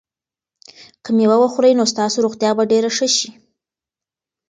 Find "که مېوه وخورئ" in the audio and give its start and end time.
1.03-1.73